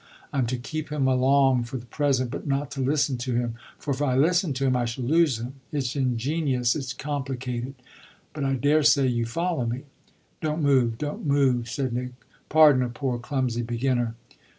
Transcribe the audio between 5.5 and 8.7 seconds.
It's ingenious, it's complicated; but I